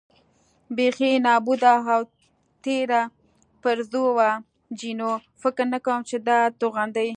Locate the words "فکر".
5.41-5.65